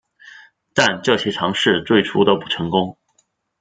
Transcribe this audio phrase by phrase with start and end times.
[0.73, 2.97] 但这些尝试最初都不成功。